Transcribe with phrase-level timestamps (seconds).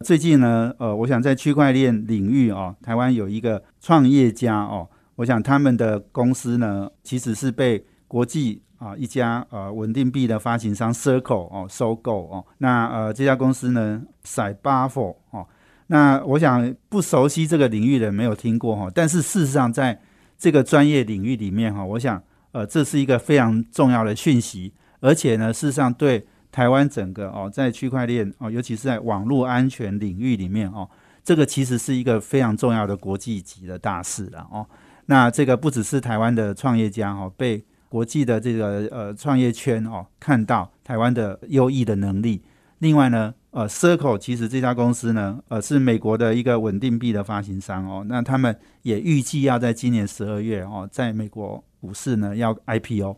[0.00, 12.44] 最近呢，呃，我想在区块链领域哦，台湾有一个创业家哦，我想他们的公司呢，其实是被国际啊一家呃稳定币的发行商 Circle 哦收购哦。
[12.58, 15.46] 那呃这家公司呢 c y b a f o 哦，
[15.86, 20.00] 那我想不熟悉这个领域的没有听过哈，但是事实上在
[20.38, 22.22] 这个专业领域里面哈，我想。
[22.52, 30.88] 呃，这是一个非常重要的讯息，而且呢，事实上对台湾整个哦，在区块链哦，尤其是在网络安全领域里面哦，
[31.22, 34.66] 这个其实是一个非常重要的国际级的大事了哦。
[35.04, 42.42] 那这个不只是台湾的创业家哦，被国际的这个呃创业圈哦看到台湾的优异的能力。
[42.78, 48.02] 另外呢，呃，Circle 其实这家公司呢，呃，是美国的一个稳定币的发行商哦。
[48.08, 51.62] 那他们也预计要在今年十二月哦，在美国。
[51.78, 53.16] 股市呢要 IPO，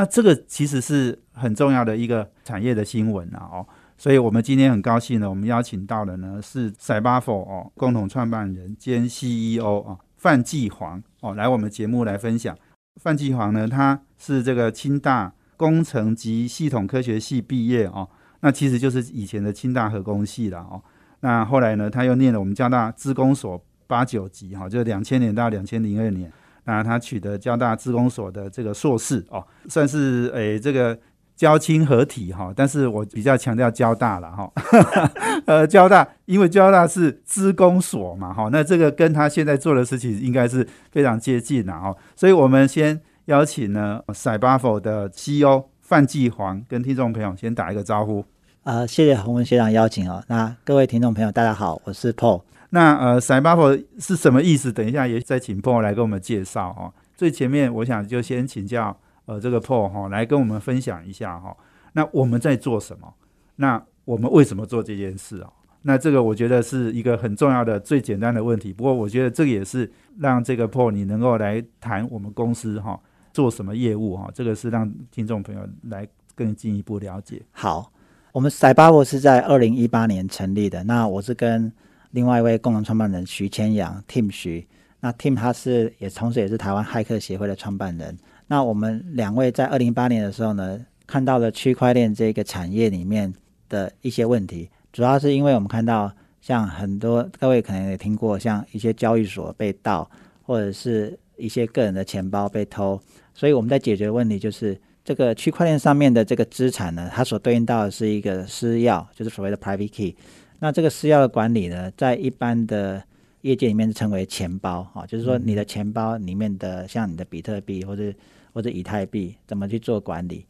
[0.00, 3.66] 那这个其实是很重要的一个产业的新闻啊哦，
[3.98, 12.56] 所以我们今天很高兴呢，我们邀请到的呢是 c y b a f o 哦共同创办人兼 CEO 啊范继煌哦来我们节目来分享。
[12.98, 18.08] 范继煌呢，他是这个清大工程及系统科学系毕业哦，
[18.40, 20.82] 那其实就是以前的清大核工系了哦。
[21.20, 26.32] 那后来呢，他又念了我们交大资工所八九级哈，就两千年到两千零二年。
[26.64, 30.98] 那他取得交大资工所的这个硕士哦，算是诶这个
[31.36, 34.50] 交亲合体哈，但是我比较强调交大了哈，
[35.46, 48.24] 呃交大因为交大是资工所嘛哈，那这个跟他现在做的事情应该是非常接近的哈，所以我们先邀请呢 c y b a f o 的 CEO 范继煌跟听众朋友先打一个招呼。
[48.64, 52.42] 呃，谢谢洪文学长邀请哦，那各位听众朋友大家好，我是 Paul。
[52.70, 54.72] 那呃 c y b a f o 是什么意思？
[54.72, 56.92] 等一下也再请 Paul 来跟我们介绍哈。
[57.16, 61.56] 最前面我想就先请教呃这个 Paul 哈，来跟我们分享一下哈。
[61.92, 63.12] 那我们在做什么？
[63.56, 65.50] 那我们为什么做这件事啊？
[65.82, 68.72] 那这个我觉得是一个很重要的、最简单的问题。
[68.72, 73.00] 不过我觉得这个也是让这个 Paul 你能够来谈我们公司哈
[73.32, 74.30] 做什么业务哈。
[74.34, 77.42] 这个是让听众朋友来更进一步了解。
[77.52, 77.90] 好，
[78.32, 80.84] 我们 c y b a f o 是在二零一八年成立的。
[80.84, 81.72] 那我是跟
[82.10, 84.66] 另外一位共同创办人徐千阳，Tim 徐，
[85.00, 88.18] 那 Tim 他是也同时也是台湾骇客协会的创办人。
[88.48, 93.32] 那我们两位在二零一八年的时候呢，看到了区块链这个产业里面
[93.68, 100.10] 的一些问题，主要是因为我们看到像很多各位可能也听过，像一些交易所被盗，
[100.42, 103.00] 或者是一些个人的钱包被偷，
[103.32, 110.16] 所以我们在解决问题就是这个区块链上面的这个资产呢，它所对应到的是一个私钥，就是所谓的 private key。
[110.62, 113.02] 那这个私钥的管理呢，在一般的
[113.40, 118.12] 业界里面称为钱包，哈，就是说你的钱包里面的像你的比特币或者
[118.52, 120.44] 或者以太币怎么去做管理？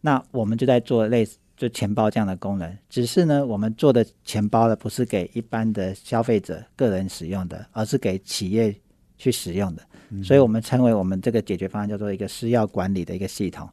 [0.00, 8.72] 那我们就在做类似就钱包这样的功能，只是呢，我们做的钱包呢不是给一般的消费者个人使用的，而是给企业
[9.18, 9.82] 去使用的，
[10.22, 13.68] 所以我们称为我们这个解决方案叫做一个私钥管理的一个系统。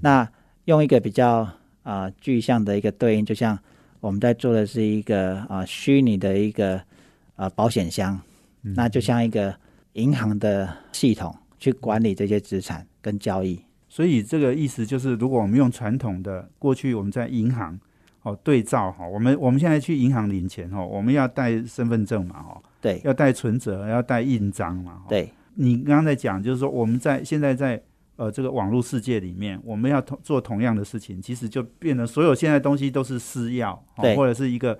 [0.00, 0.30] 那
[0.66, 1.48] 用一个比较
[1.82, 3.58] 啊具象的一个对应，就像。
[4.04, 6.78] 我们在做的是一个啊虚拟的一个
[7.36, 8.20] 啊保险箱，
[8.60, 9.54] 那就像一个
[9.94, 13.58] 银行的系统去管理这些资产跟交易。
[13.88, 17.80] 所以这个意思就是，如果我们用传统的过去我们在银行
[18.24, 25.04] 哦对照哈，我们我们现在去银行领钱哦，我们要带身份证嘛哦，对，要带存折，要带印章嘛。
[25.08, 27.82] 对，你刚刚在讲就是说我们在现在在。
[28.16, 33.76] 呃，这个网络世界里面，我们要同做同样的事情，其实就变得所有现在东西都是私钥，
[34.16, 34.78] 或者是一个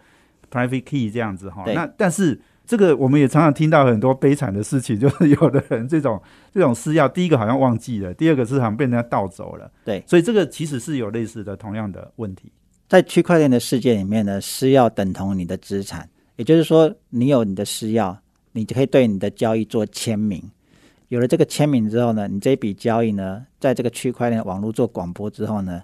[0.51, 1.65] private key 这样子哈。
[1.75, 6.21] 那但是这个我们也常常听到很多悲惨的事情， 就是有的人这种
[6.53, 9.71] 这种私钥，第一个好像忘记了，第二个是好像被人家盗走了。
[9.85, 12.53] 对，所以这个其实是有类似的同样的问题。
[12.89, 18.17] 在区块链的世界里面呢，私钥等同你的资产，也就是说，你有你的私钥，
[18.53, 20.41] 你就可以对你的交易做签名。
[21.15, 25.81] 有了这个签名之后呢，你这一笔交易呢，在这个区块链网络做广播之后呢，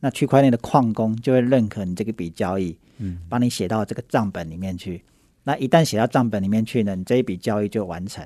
[0.00, 5.02] 那区块链的矿工就会认可你这个笔交易，嗯，帮你写到这个账本里面去。
[5.44, 8.22] 那一旦写到账本里面去呢，你这一笔交易就完成。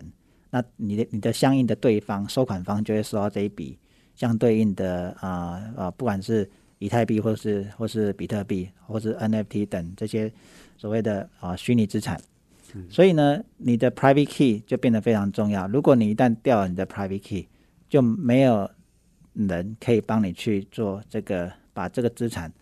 [0.50, 3.79] 那你的你的相应的对方收款方就会收到这一笔
[4.17, 6.50] 相对应的啊啊，不管是
[6.81, 10.32] 以太币或是或是比特币或是 NFT 等这些
[10.76, 12.20] 所谓的啊虚拟资产。
[12.89, 15.67] 所以呢，你的 private key 就变得非常重要。
[15.69, 17.49] 如果你一旦掉了你的 private key，
[17.89, 18.71] 就没有
[19.33, 22.53] 人可以帮你去做这个把这个资产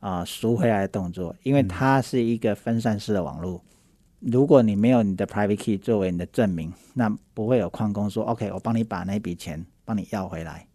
[0.00, 3.62] 啊赎回来的动作，因为它是一个分散式的网络。
[4.20, 10.66] 如果你没有你的 private key 作为你的证明，那不会有矿工说 OK，我帮你把那笔钱帮你要回来，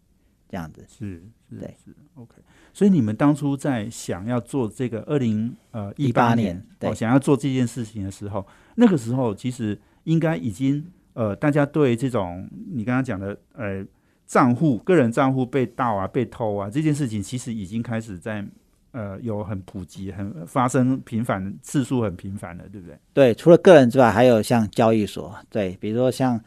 [0.54, 1.20] 这样子是
[1.50, 2.32] 是对是 OK。
[2.72, 8.46] 所以你们当初在想要做这个二零呃一18年年对哦想要做这件事情的时候，
[8.76, 10.84] 那个时候其实应该已经
[11.14, 13.84] 呃大家对这种你刚刚讲的呃
[14.28, 18.46] 账户个人账户被盗啊被偷啊这件事情，其实已经开始在
[18.92, 22.96] 呃有很普及、很发生频繁次数很频繁了，对不对？
[23.12, 26.40] 对，除了个人之外，还有像交易所，对，比如说像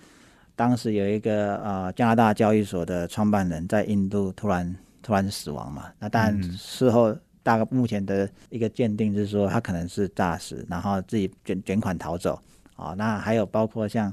[0.57, 6.51] 当时有一个呃加拿大交易所的创办人在印度突然突然死亡嘛，那当然嗯。
[6.57, 12.37] 事后大概目前的一个鉴定是说他可能是诈死，然后自己卷卷款逃走。
[12.75, 14.09] 啊、那还有包括像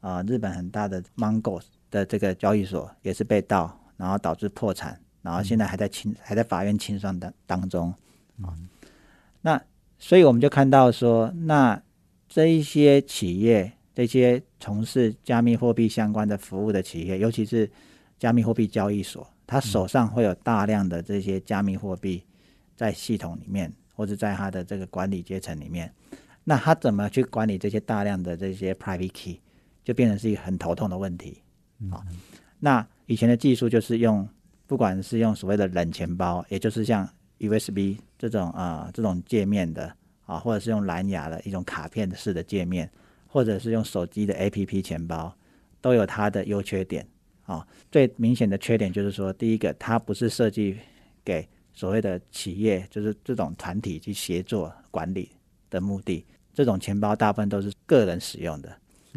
[0.00, 1.60] 啊、呃日本很大的 Mango
[1.90, 7.94] 的这个交易所也是被盗，然后导致破产，然后现在还在清还在法院清算当当中。
[8.42, 8.54] 啊、
[9.42, 9.62] 那
[9.98, 11.80] 所以我们就看到说，那
[12.28, 17.70] 这一些企业，这些从事加密货币相关的服务的企业，尤其是
[18.18, 22.24] 加密货币交易所，他手上会有大量的这些加密货币
[22.74, 25.92] 在系统里面，或者在他的这个管理阶层里面。
[26.42, 29.40] 那他怎么去管理这些大量的这些 private key，
[29.82, 31.40] 就变成是一个很头痛的问题
[31.90, 32.04] 啊。
[32.58, 34.28] 那以前的技术就是用，
[34.66, 37.08] 不管是用所谓的冷钱包，也就是像
[37.38, 39.94] USB 这种啊、这种界面的
[40.26, 42.90] 啊，或者是用蓝牙的一种卡片式的界面，
[43.34, 45.36] 或者是用手机的 APP 钱包，
[45.80, 47.04] 都有它的优缺点
[47.42, 47.66] 啊。
[47.90, 50.76] 最明显的缺点就是说，第一个，它不是设计
[51.24, 55.30] 给所谓的企业，就是这种团体去协作管理
[55.68, 56.24] 的目的。
[56.52, 58.72] 这种钱包大部分都是个人使用的，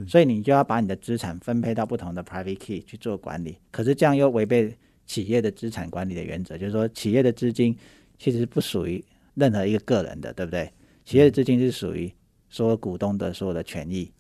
[0.08, 3.56] 所以你就要把你的资产分配到不同的 private key 去做管理。
[3.70, 4.76] 可是这样又违背
[5.06, 7.78] 企业的资产管理的原则，就是说企业的资金
[8.18, 9.06] 其实不属于
[9.36, 10.74] 任何一个个人的，对不对？
[11.06, 12.12] 企业的资金是属于
[12.50, 14.12] 所有股东的所有的权益，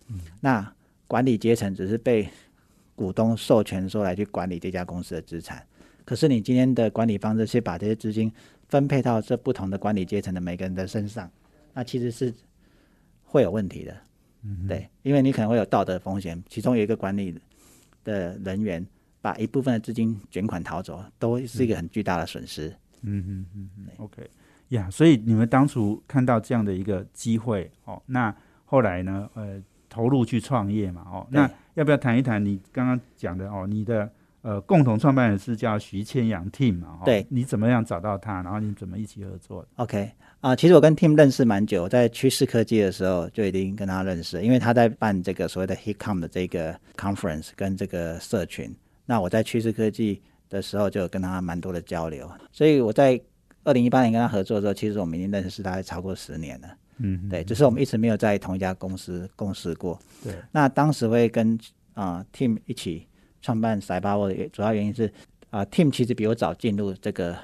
[0.42, 0.74] 那
[1.08, 2.28] 管理阶层只是被
[2.96, 5.66] 股东授权说来去管理这家公司的资产。
[6.04, 8.32] 可是你今天的管理方式是把这些资金
[8.68, 11.30] 分配到这不同的管理阶层的每个人的身上，
[11.74, 12.34] 那其实是
[13.24, 13.98] 会有问题的。
[14.68, 17.38] 对，因为你可能会有道德风险，其中有一个管理
[18.06, 18.86] 的人员
[19.22, 22.70] 把一部分的资金卷款逃走，都是一个很巨大的损失。
[23.02, 24.30] 嗯嗯嗯嗯，OK
[24.70, 28.34] 呀所以你们当初看到这样的一个机会哦，那
[28.66, 34.10] 后来呢，呃，投入去创业嘛，哦，那要不要谈一谈你刚刚讲的哦，你的
[34.42, 48.74] 呃共同创办人是叫徐千阳 Team 嘛，哦、对你怎么样找到他，然后你怎么一起合作的？OK 啊、其实我跟 Tim 认识蛮久，我在趋势科技的时候就已经跟他认识，因为他在办这个所谓的 HitCom 的这个 conference 跟这个社群。
[49.06, 53.20] 那我在趋势科技的时候就有跟他蛮多的交流，所以我在
[53.68, 56.70] 二零一八年跟他合作的时候，其实我们已经认识大概超过十年了。
[57.00, 60.00] 嗯，对，只是我们一直没有在同一家公司共事过。
[60.24, 61.60] 对，那当时会跟
[61.94, 63.06] 啊、Team 一起
[63.42, 65.12] 创办 e 的主要原因是
[65.50, 67.38] 啊、Team 其实比我早进入这个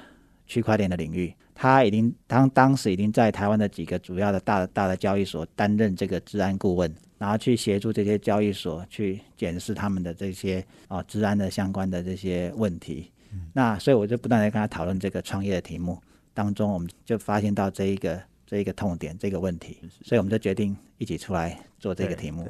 [0.46, 13.10] 区块链的领域，他已经当当时已经在台湾的几个主要的大大的交易所担任这个治安顾问，然后去协助这些交易所去检视他们的这些啊治安的相关的这些问题。
[13.52, 16.00] 那所以我就不断的跟他讨论这个创业的题目，
[16.34, 22.46] 当中我们就发现到这一个这一个痛点这个问题，所以我们就决定一起出来做这个题目。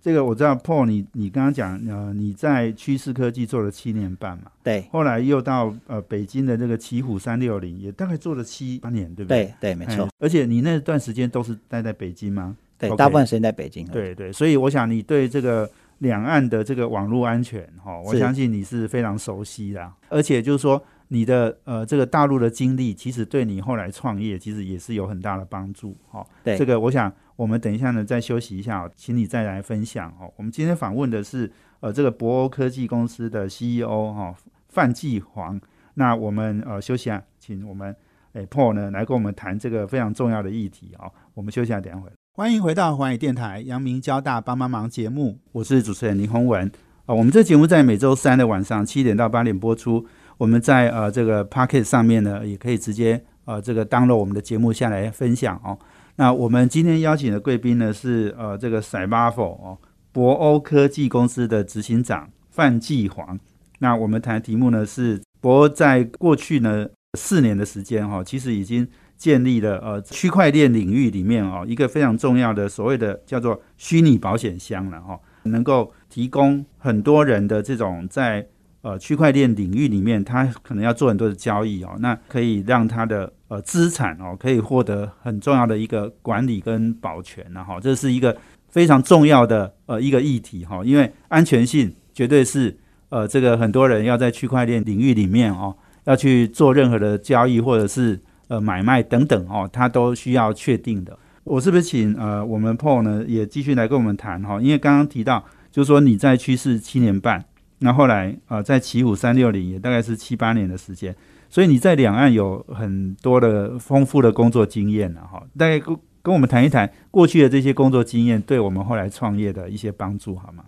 [0.00, 9.44] 这个我知道，Paul，你你刚刚讲，呃，你在趋势科技做了七年半嘛，对后来又到呃北京的这个奇虎三六零，也大概做了七八年，对不对？
[9.60, 12.54] 对对，没错哎，而且你那段时间都是待在北京吗？
[12.76, 15.66] 对大部分时间在北京。，对对，所以我想你对这个
[16.00, 19.90] 两岸的这个网络安全，哈、我相信你是非常熟悉的。
[20.10, 20.82] 而且就是说，
[21.14, 25.96] 你的呃这个大陆的经历，其实对你后来创业，其实也是有很大的帮助。
[26.10, 30.10] 哈、对这个我想我们等一下呢再休息一下，请你再来分享。
[30.18, 34.34] 哦，我们今天访问的是呃这个博欧科技公司的 CEO 哈、
[34.70, 35.60] 范继煌。
[35.94, 37.94] 那我们呃休息啊，请我们
[38.32, 41.08] 诶 Paul 呢来跟我们谈这个非常重要的议题哦。
[41.34, 42.14] 我们休息一下，等一下回来。
[42.32, 46.68] 欢迎回到环宇电台阳明交大帮帮忙节目，我是主持人林宏文。
[47.06, 50.04] 啊、我们这节目在每周三的晚上七点到八点播出。
[50.36, 55.78] 我们在呃这个 Pocket 上面呢，也可以直接呃这个 download 我们的节目下来分享哦。
[56.16, 59.78] 那我们今天邀请的贵宾呢是呃这个 c y b a f o 哦
[60.12, 63.38] 博欧科技公司的执行长范继煌。
[63.80, 66.86] 那我们谈的题目呢是博欧在过去呢
[67.18, 68.86] 四年的时间哈、其实已经
[69.16, 78.44] 建立了呃区块链领域里面哦一个非常重要的所谓的叫做虚拟保险箱了哈，能够提供很多人的这种在
[78.84, 88.36] 呃区块链领域里面，他可能要做很多的交易哦，那可以让他的呃资产哦可以获得很重要的一个管理跟保全然后这是一个
[88.68, 92.76] 非常重要的呃一个议题哈，因为安全性绝对是
[93.08, 95.74] 呃这个很多人要在区块链领域里面哦
[96.04, 98.20] 要去做任何的交易或者是。
[98.46, 101.18] 呃，买卖等等哦，它都需要确定的。
[101.44, 104.60] 我是不是请呃，我们 Paul 呢也继续来跟我们谈哈？
[104.60, 107.42] 因为刚刚提到，就是说你在趋势七年半，
[107.78, 111.14] 那后来呃，在奇虎三六零也大概是七八年的时间，
[111.48, 115.42] 所以你在两岸有很多的丰富的工作经验了哈。
[115.58, 120.64] 大概跟跟我们谈一谈过去的这些工作经验，对我们后来创业的一些帮助好吗？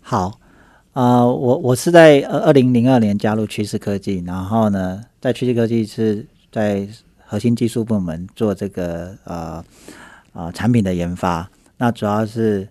[0.00, 0.38] 好，
[0.92, 6.26] 啊，我我是在二二零零二年加入趋势科技，然后呢，在趋势科技是。
[6.52, 6.86] 在
[7.16, 9.64] 核心技术部门做这个呃
[10.34, 12.68] 呃产品的研发，那主要是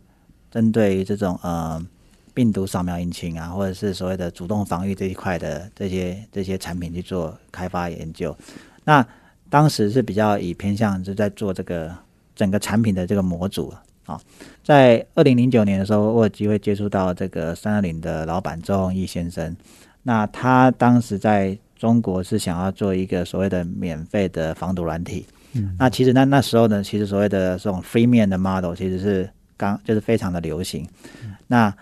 [0.51, 1.83] 针对这种呃
[2.33, 8.35] 病毒扫描引擎啊，或者是所谓的主动防御这一块的这些这些产品去做开发研究。
[8.83, 9.05] 那
[9.49, 11.93] 当时是比较以偏向是在做这个
[12.35, 13.73] 整个产品的这个模组
[14.05, 14.19] 啊。
[14.63, 19.55] 在二零零九年的时候，我有机会接触到这个三二零的老板周鸿祎先生，
[20.03, 30.87] 那他当时在中国是想要做一个所谓的免费的防毒软体，嗯，那其实那那时候呢，其实所谓的这种 free 面的 model 其实是刚就是非常的流行。
[31.47, 31.73] 那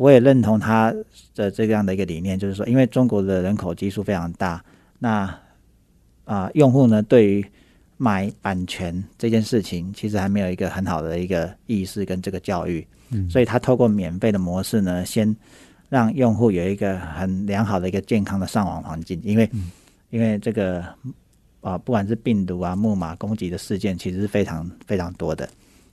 [0.00, 0.94] 我也认同他
[1.34, 4.64] 的这样的一个理念，就是说，因为中国的人口基数非常大，
[4.98, 5.38] 那
[6.24, 7.44] 啊，用户呢对于
[7.98, 15.36] 买版权这件事情，其实还没有一个很好的一个意识跟这个教育，嗯，所以他透过免费的模式呢，先。
[15.90, 19.50] 让用户有一个很良好的一个健康的上网环境，因为
[20.10, 20.84] 因为这个
[21.60, 25.48] 啊，不管是病毒啊、木马攻击的事件，其实是非常非常多的。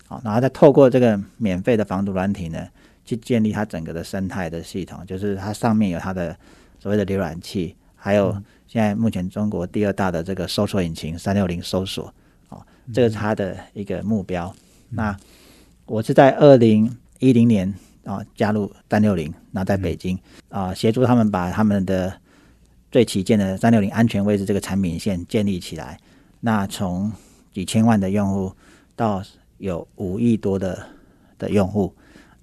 [0.06, 2.68] 好，然后再透过这个免费的防毒软体呢，
[3.08, 6.38] 去建立它整个的生态的系统，就是它上面有它的
[6.80, 8.32] 所谓的浏览器，还有
[8.68, 12.14] 现在目前中国第二大的这个搜索引擎三六零搜索，
[12.50, 12.62] 哦，
[12.94, 14.54] 这个是它的一个目标。
[14.90, 15.18] 那
[15.88, 17.74] 我是在二零一零年。
[18.08, 22.18] 啊，加入三六零，那在北京啊，协助他们把他们的
[22.90, 26.00] 最旗舰的三六零安全位置这个产品线建立起来。
[26.40, 27.12] 那从
[27.52, 28.54] 几千万的用户
[28.96, 29.22] 到
[29.58, 30.88] 有五亿多的
[31.38, 31.94] 的用户，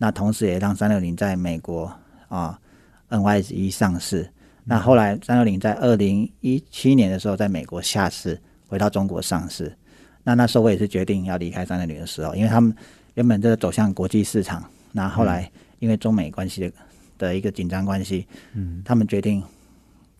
[0.05, 1.91] 那同时也让三六零在美国
[2.29, 2.61] 啊
[3.09, 4.29] NYSE 上市。
[4.63, 9.75] 那后来三六零在二零一七年的时候在美国下市，回到中国上市。
[10.23, 12.77] 那那时候我也是决定要离开三六零的时候，因为他们
[13.15, 14.63] 原本这个走向国际市场。
[14.93, 16.73] 那后来，因为中美关系的
[17.17, 19.43] 的一个紧张关系，嗯，他们决定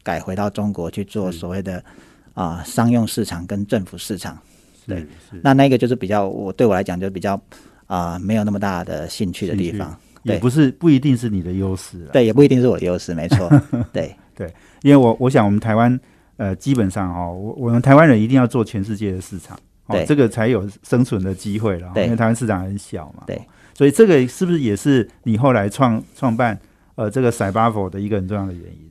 [0.03, 1.85] 改回到中国去做所谓的
[2.33, 4.39] 啊商用市场跟政府市场，
[4.87, 5.07] 对，
[5.43, 7.39] 那那个就是比较我对我来讲就比较
[7.87, 13.51] 啊没有那么大的兴趣的地方，也不是不一定是你的优势，对，也不一定是我的优势，没错，
[13.93, 14.15] 对。
[14.37, 15.97] 对，因为我我想我们台湾
[16.39, 23.41] 呃基本上哦，我我们台湾人一定要做全世界的市场，哦，这个才有生存的机会了，因为台湾市场很小嘛，对。
[23.75, 26.59] 所以这个是不是也是你后来创创办
[26.97, 28.91] 呃这个 Cyber 的一个很重要的原因？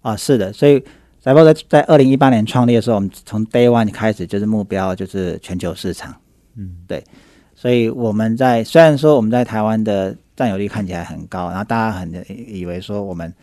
[0.00, 0.16] 啊？
[0.16, 0.82] 是的，所以
[1.22, 6.16] Cyber 在在二零一八年创立的时候，我们从 Day One 开始就是目标就是全球市场。
[6.56, 7.04] 嗯，对。
[7.60, 12.08] 所以我们在虽然说我们在台湾的占有率看起来很高，然后大家很
[12.46, 13.34] 以为说我们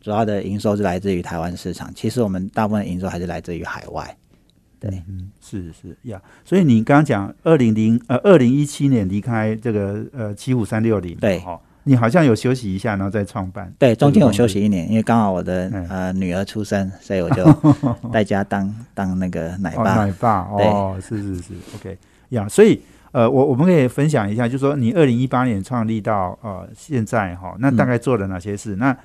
[0.00, 4.16] 主要的营收是来自于台湾市场，其实我们大部分营收还是来自于海外。
[4.80, 17.44] 对，嗯，是是呀，所以你刚刚讲二零零呃二零一七年离开这个呃七五三六零，对，哈，你好像有休息一下，然后再创办，对，中间有休息一年，因为刚好我的呃女儿出生，所以我就
[18.10, 21.98] 在家当当那个奶爸，奶爸，哦，是是是，OK。
[22.30, 22.80] 呀，所以
[23.12, 28.76] 呃我我们可以分享一下，就是说你二零一八年创立到呃现在哈，那大概做了哪些事？
[28.76, 28.96] 那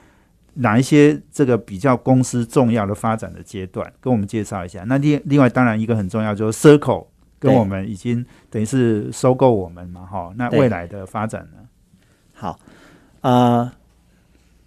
[0.55, 4.83] 哪一些这个比较公司重要的发展的阶段，跟我们介绍一下。
[4.85, 7.07] 那另另外当然一个很重要就是 Circle
[7.39, 10.31] 跟我们已经等于是收购我们嘛，哈。
[10.35, 11.57] 那未来的发展呢？
[12.33, 12.59] 好，
[13.21, 13.71] 呃，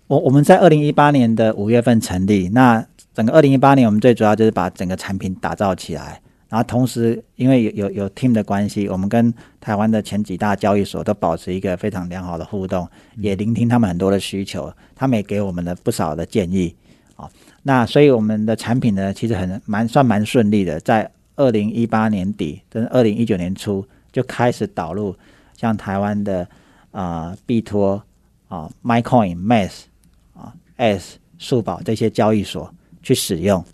[0.08, 6.20] 我我们在二零一八年的五月份成立，那整个二零一八年我们最主要就是把整个产品打造起来。
[6.48, 16.72] 然后同时，因为有有有 team 的关系，我们跟台湾的前几大交易所都保持一个非常良好的互动，也聆听他们很多的需求，他们也给我们了不少的建议。
[17.16, 17.28] 啊，
[17.64, 25.16] 那所以我们的产品呢，其实很蛮算蛮顺利的，在二零一八年底跟二零一九年初就开始导入
[25.56, 26.46] 像台湾的
[26.92, 28.00] 啊币托
[28.46, 29.86] 啊 MyCoin、Mass
[30.34, 32.72] 啊 S 数宝这些交易所
[33.02, 33.64] 去使用。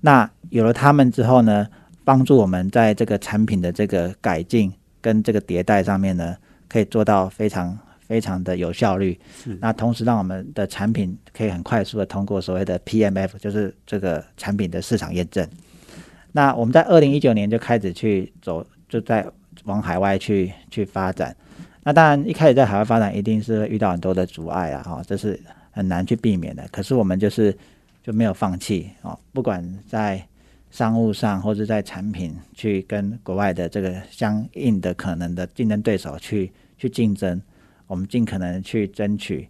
[0.00, 1.68] 那有了他们之后呢？
[2.08, 6.34] 帮助我们在这个产品的这个改进跟这个迭代上面呢，
[6.66, 9.20] 可以做到非常非常的有效率。
[9.60, 15.46] 那同时让我们的产品可以很快速的通过所谓的 PMF，就是这个产品的市场验证。
[16.32, 19.26] 那我们在二零一九年就开始去走，就在
[19.64, 21.36] 往海外去去发展。
[21.82, 25.38] 那当然一开始在海外发展一定是遇到很多的阻碍啊，哈，这是
[25.72, 26.66] 很难去避免的。
[26.72, 27.54] 可是我们就是
[28.02, 30.26] 就没有放弃啊，不管在
[30.70, 37.40] 商务上或者在产品去跟国外的这个相应的可能的竞争对手去去竞争，
[37.86, 39.48] 我们尽可能去争取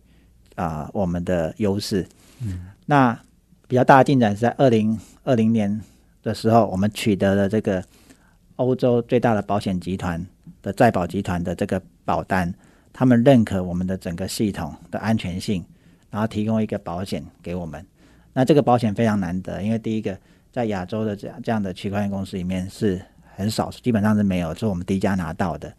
[0.54, 2.06] 啊我们的优势。
[2.40, 3.20] 嗯，那
[3.66, 5.80] 比较大的进展是在二零二零年
[6.22, 7.82] 的时候，我们取得了这个
[8.54, 10.24] 欧洲最大的保险集团
[10.62, 12.54] 的在保集团的这个保单，
[12.92, 15.64] 他们认可我们的整个系统的安全性，
[16.10, 17.84] 然后提供一个保险给我们。
[18.32, 20.16] 那这个保险非常难得，因为第一个。
[20.50, 23.00] 在亚洲的这样这样的区块链公司里面是
[23.36, 25.72] 很少，基本上是没有，是我们第一家拿到的。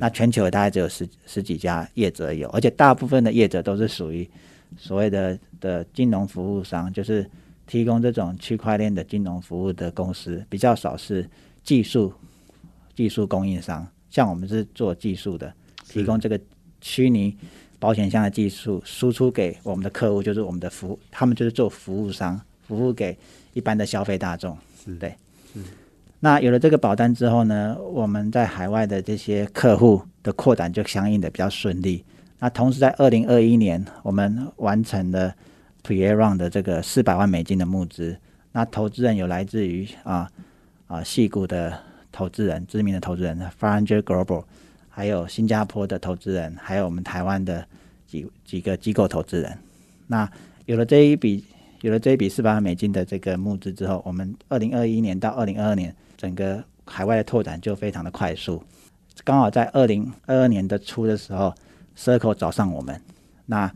[0.00, 4.28] 那全球大概只有十十几家业者有，而且大部分的业者都是属于
[4.76, 7.24] 所谓的的金融服务商，就是
[7.66, 11.26] 提供这种区块链的金融服务的公司，比较少是
[11.62, 12.12] 技术
[12.96, 13.86] 技术供应商。
[14.10, 15.54] 像我们是做技术的，
[15.88, 16.38] 提供这个
[16.80, 17.36] 虚拟
[17.78, 23.16] 保险箱的技术输出给我们的客户，就是我们的服务，他们就是做服务商，服务给。
[23.56, 24.54] 一般的消费大众，
[25.00, 25.14] 对，
[26.20, 32.04] 那有了这个保单之后呢，我们在海外的这些客户的扩展就相应的比较顺利。
[32.38, 35.34] 那同时在二零二一年，我们完成了
[35.82, 38.14] Pre-A Round 的这个四百万美金的募资。
[38.52, 40.30] 那投资人有来自于啊
[40.86, 41.80] 啊细谷的
[42.12, 44.44] 投资人，知名的投资人 f a r a n g e r Global，
[44.90, 47.66] 还有新加坡的投资人，还有我们台湾的
[48.06, 49.56] 几几个机构投资人。
[50.06, 50.30] 那
[50.66, 51.42] 有了这一笔。
[51.86, 58.60] 有了这一笔四百万美金的这个募资之后，我们二零二一年到二零二二年整个海外的拓展就非常的快速。
[59.22, 61.54] 刚好在二零二二年的初的时候
[61.96, 63.00] ，Circle 找上我们，
[63.46, 63.72] 那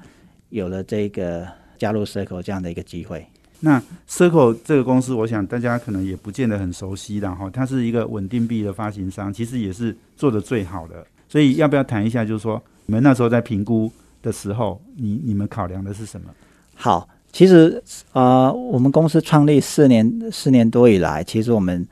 [0.49, 1.47] 有了这个
[1.79, 3.25] 加入 Circle 这样的一个机会。
[3.61, 11.07] 那 Circle 这个公司，我想大家可能也不见得很熟悉然后，它是一个稳定币的发行商，其实也是做的最好的。
[11.29, 13.89] 所以要不要谈一下，就是说你们那时候在评估
[14.21, 16.29] 的时候，你你们考量的是什么？
[16.75, 17.09] 好。
[17.33, 21.87] 其实啊，我们公司创立四年四年多以来，其实我们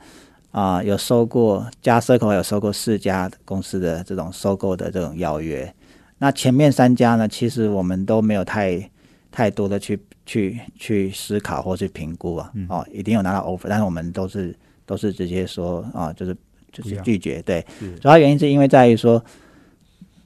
[0.51, 5.73] 啊有收过加 Circle 有收过四家公司的这种收购的这种邀约。
[6.17, 8.89] 那前面三家呢，其实我们都没有太
[9.31, 12.51] 太多的去去去思考或去评估啊。
[12.67, 16.35] 哦，一定有拿到 offer，但是我们都是都是直接说啊，就是
[16.71, 17.41] 就是拒绝。
[17.43, 17.65] 对，
[18.01, 19.23] 主要原因是因为在于说。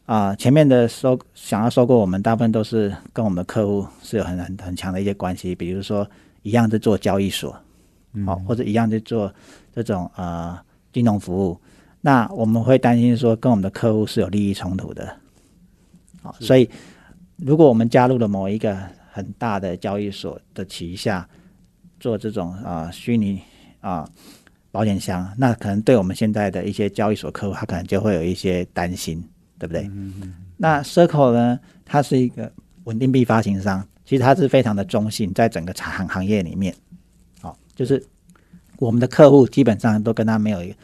[0.06, 6.06] 啊，前面的收想要收购我们，大部分都是跟我们的客户是有很很很强的一些关系，比如说
[6.42, 7.56] 一样是做交易所，
[8.26, 9.34] 好，或者一样是做
[9.74, 10.60] 这种呃
[10.92, 11.58] 金融服务，
[12.02, 15.16] 那我们会担心说跟我们的客户是有利益冲突的，
[16.22, 16.70] 好，所以
[17.38, 18.78] 如果我们加入了某一个
[19.10, 21.26] 很大的交易所的旗下
[22.02, 23.42] 做这种啊虚拟
[23.80, 24.06] 啊
[24.70, 29.24] 保险箱，那可能对我们现在的一些交易所客户，他可能就会有一些担心。
[29.64, 29.90] 对不对？
[30.58, 31.60] 那 Circle 呢？
[31.86, 32.52] 它是一个
[32.84, 36.74] 稳定币发行商，其实它是非常的中性，在整个行行业里面，
[37.40, 38.04] 好，就是
[38.78, 40.76] 我们的客户基本上都跟他没有一个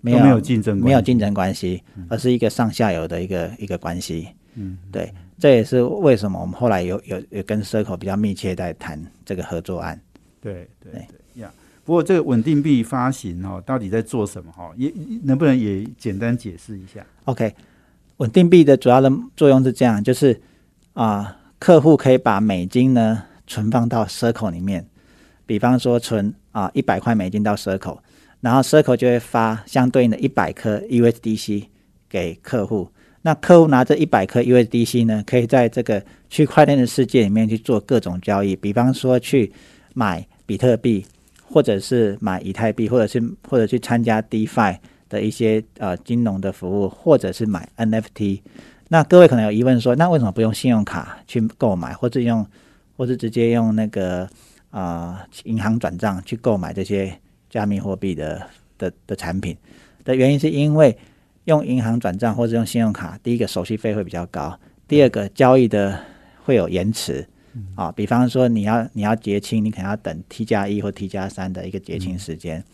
[0.00, 4.28] 没有没有竞争没有竞争关系，而是一个上下游的一个一个关系。
[4.54, 10.00] 嗯，对，这也是为什么我们后来有有有跟 Circle 比较密切在谈这个合作案。
[10.40, 11.52] 对对对呀，
[11.84, 14.52] 不过这个稳定币发行哦，到底在做什么？
[14.52, 14.92] 哈，也
[15.22, 17.52] 能不能也简单解释一下？OK。
[18.18, 20.40] 稳定币的主要的作用是这样，就是
[20.92, 24.86] 啊，客户可以把美金呢存放到 Circle 里面，
[25.46, 27.98] 比方说存啊一百块美金到 Circle，
[28.40, 31.64] 然后 Circle 就会发相对应的一百颗 USDC
[32.08, 32.88] 给客户。
[33.22, 39.52] 那客户拿着一百颗 USDC 呢，可以在这个区块链的世界里面去做各种交易，比方说去
[39.94, 41.04] 买比特币，
[41.42, 44.76] 或者是买以太币，或者是或者去参加 DeFi。
[45.14, 48.40] 的一些呃金融的服务，或者是买 NFT，
[48.88, 52.44] 那各位可能有疑问说，那为什么不用信用卡去购买，或者用，
[52.96, 54.28] 或者直接用那个
[54.70, 57.16] 啊银行转账去购买这些
[57.48, 58.44] 加密货币的
[58.76, 59.56] 的的产品？
[60.02, 60.98] 的原因是因为
[61.44, 65.96] 用银行转账或者用信用卡，第一个手续费会比较高，第二个交易的
[66.42, 67.24] 会有延迟
[67.76, 72.64] 啊，比方说你要你要结清，你可能要等 T 加一或 T 加三的一个结清时间。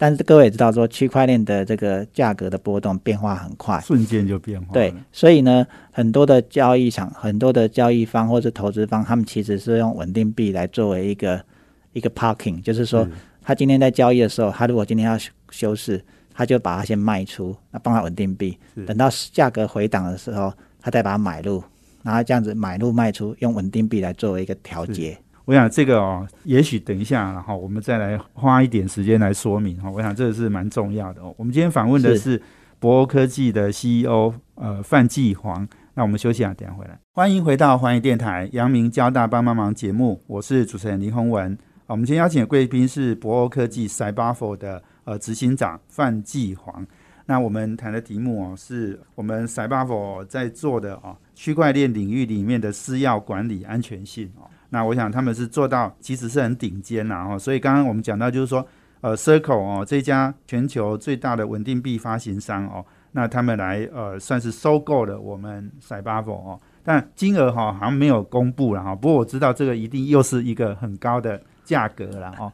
[0.00, 4.72] 但是各位也知道，说区块链的这个价格的波动变化很快，瞬间就变化。
[4.72, 11.44] 对，所以呢，很多的交易场、很多的交易方或者投资方，他们其实是用稳定币来作为一个
[11.92, 13.06] 一个 parking，就是说
[13.42, 21.62] 他今天在交易的时候，他如果今天要修修饰，他就把它先卖出，那帮他稳定币，等到价格回档的时候，他再把它买入，
[22.02, 25.18] 然后这样子买入卖出，用稳定币来作为一个调节。
[25.50, 29.90] 我想这个哦，也许等一下，然后我们再来花一点时间来说明哈。
[29.90, 31.34] 我想这个是蛮重要的哦。
[31.36, 32.40] 我们今天访问的是
[32.78, 35.66] 博欧科技的 CEO 呃范继煌。
[35.94, 36.96] 那我们休息啊，等下回来。
[37.14, 41.58] 欢迎回到环宇电台阳明交大帮帮忙节目，我是主持人林宏文。
[41.88, 46.86] 我们今天邀请的贵宾是博欧科技 Cyberfo 的呃执行长范继煌。
[47.26, 54.48] 那我们谈的题目哦，是我们 Cyberfo 在做的哦，区块链领域里面的私钥管理安全性哦。
[54.70, 57.38] 那我想他们是做到其实是很顶尖啦哦。
[57.38, 58.66] 所以刚刚我们讲到就是说，
[59.00, 62.84] 呃，Circle 哦这家全球最大的稳定币发行商哦。
[63.12, 68.94] 那他们来呃算是收购了我们 c y b e r o 哦，但金额哈好像没有公布了哈。
[68.94, 72.52] 不过我知道这个一定又是一个很高的价格了哦。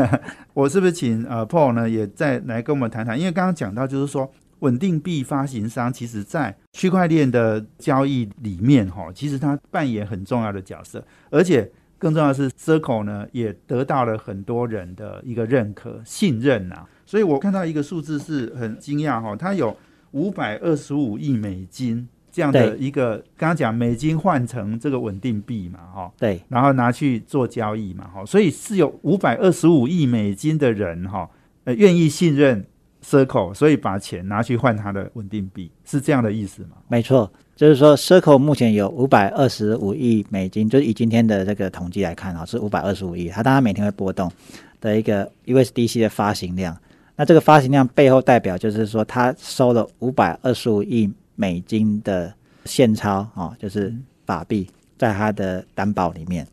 [0.52, 3.18] 我是不是请呃 Paul 呢也再来跟我们谈谈？
[3.18, 4.30] 因为刚刚讲到就是说
[4.64, 16.84] 稳定币发行商其实在区块链的交易里面哈，其实它扮演很重要的角色，而且更重要的是 Circle 呢也得到了很多人的一个认可信任呐。
[17.06, 19.76] 所以我看到一个数字是很惊讶哈，它有。
[20.14, 31.28] 五百二十五亿美金这样的一个，刚刚讲美金换成这个稳定币嘛，哈，对，然后拿去做交易嘛，哈，所以是有五百二十五亿美金的人哈，
[31.64, 32.64] 呃，愿意信任
[33.04, 36.70] Circle，所以把钱拿去换他的稳定币，是这样的意思吗？
[36.88, 44.32] 没错，就是说 Circle 目前有五百二十五亿美金，就是以今天的这个统计来看啊，是五百二十五亿，它当然每天会波动
[44.80, 46.76] 的一个 USDC 的发行量。
[47.16, 52.32] 那这个发行量背后代表就是说，他收了五百二十五亿美金的
[52.64, 53.94] 现钞啊，就是
[54.26, 54.66] 法币，
[54.98, 56.44] 在他的担保里面。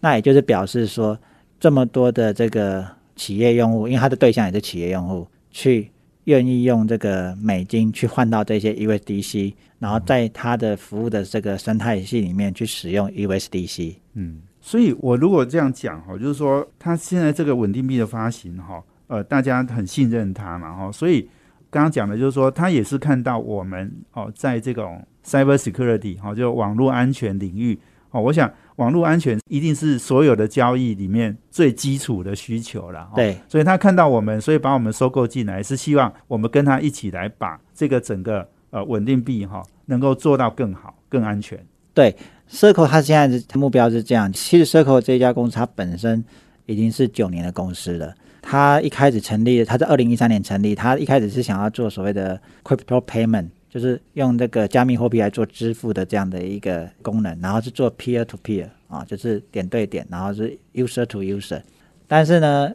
[0.00, 1.16] 那也就是表示说，
[1.58, 5.90] 这么多的这个企业用户，因为他的对象也是企业用户，去
[6.30, 13.96] 愿意用这个美金去换到这些 USDC，然后在它的服务的这个生态系里面去使用 USDC。
[14.14, 18.80] 嗯，所以我如果这样讲哈，就是说，它现在这个稳定币的发行哈。
[19.08, 21.28] 呃，大家很信任它嘛，哈，所以
[21.68, 27.76] 刚刚讲的就是说，它也是看到我们哦，在这种 cyber security 哈，就网络安全领域
[28.10, 41.58] 哦，我想网络安全一定是所有的交易里面最基础的需求了，对，所以他看到我们，所以把我们收购进来，是希望我们跟他一起来把这个整个呃稳定币哈，能够做到更好、更安全。
[41.92, 42.16] 对
[42.48, 46.24] ，Circle 它现在的目标是这样，其实 Circle 这家公司它本身
[46.66, 48.14] 已经是九年的公司了。
[48.42, 50.74] 它一开始成立，它在二零一三年成立。
[50.74, 61.62] 它一开始是想要做所谓的 crypto payment，就是用这个加密货币来做支付的这样的一个功能，然后是做 peer to peer 啊，就是点对点，然后是 user to user。
[62.08, 62.72] 但是呢，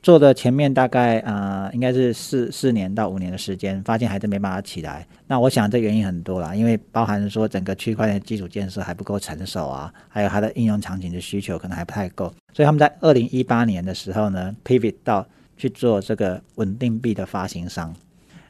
[0.00, 5.04] 做的前面大概呃应该是四四年到五年的时间，发现还是没办法起来。
[5.26, 12.32] 那我想这原因很多啦，因为包含说整个区块链基础建设还不够成熟啊，还有它的应用场景的需求可能还不太够。
[12.54, 17.92] 所以他们在二零一八年的时候呢，pivot 到去做这个稳定币的发行商。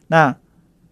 [0.09, 0.37] 那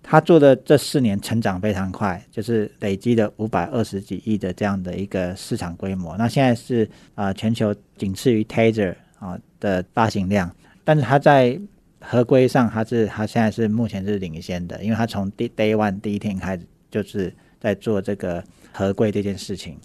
[0.07, 6.15] 他做的这四年成长非常快，就是累积了五百二十几亿的这样的一个市场规模。
[6.17, 11.59] 那现在是啊，全球仅次于 Tether 啊的发行量，但是它在
[12.01, 19.79] 合规上，它是它现在是目前是领先的，因为它从第 day one 第一天开始就是在做这个合规这件事情。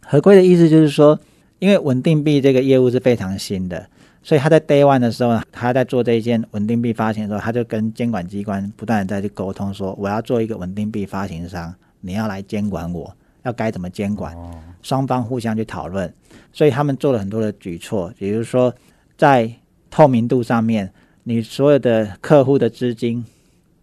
[0.00, 1.20] 合规的意思就是说。
[1.58, 3.88] 因为稳定币这个业务是非常新的，
[4.26, 14.36] 所以他在 Day One 的时候呢，他在做这一件稳定币发行的时候，他就跟监管机关不断的在去沟通，说我要做一个稳定币发行商，你要来监管我，要该怎么监管？
[14.82, 16.12] 双方互相去讨论，
[16.52, 18.74] 所以他们做了很多的举措，比如说
[19.16, 19.48] 在
[19.92, 23.24] 透明度上面，你所有的客户的资金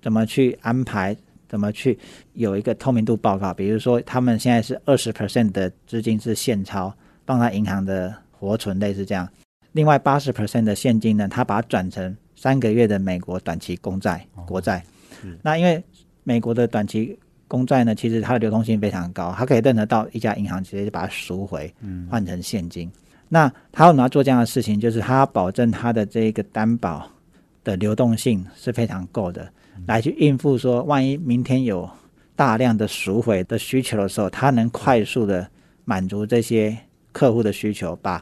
[0.02, 1.16] 怎么去安排，
[1.48, 1.98] 怎么去
[2.34, 6.94] 有一个透明度报告，比如说他们现在是二十 percent 的资金是现钞。
[7.26, 9.26] 放在银行的活存类似这样，
[9.74, 14.84] 另外八十 percent 的现金呢，他把它转成三个月的美国短期公债、国债。
[15.42, 15.84] 那因为
[16.24, 21.74] 美国的短期公债呢，其实它的流动性非常高，它可以认得到一家银行直接就把它赎回，
[22.10, 22.92] 换成现金。
[23.30, 24.80] 那他为什么要做这样的事情？
[24.80, 27.10] 就是他要保证他的这个担保
[27.64, 29.52] 的流动性是非常够的，
[29.88, 31.90] 来去应付说万一明天有
[32.36, 35.48] 大量的赎回的需求的时候，他能快速的
[35.84, 36.78] 满足这些。
[37.14, 38.20] 客户的需求，把